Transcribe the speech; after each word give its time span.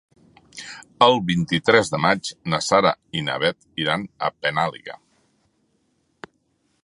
El 1.07 1.19
vint-i-tres 1.31 1.91
de 1.95 1.99
maig 2.05 2.31
na 2.53 2.61
Sara 2.69 2.93
i 3.19 3.23
na 3.27 3.37
Bet 3.45 3.59
iran 3.85 4.07
a 4.29 4.33
Penàguila. 4.45 4.99